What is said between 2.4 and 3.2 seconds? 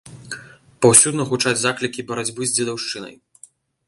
з дзедаўшчынай.